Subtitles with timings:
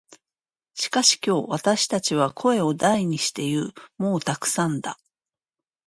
[0.73, 3.73] しかし今日、私たちは声を大にして言う。
[4.01, 4.97] 「もうたくさんだ」。